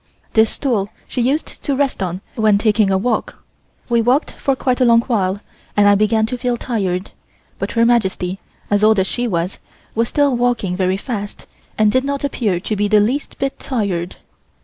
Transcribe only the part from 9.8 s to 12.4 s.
was still walking very fast and did not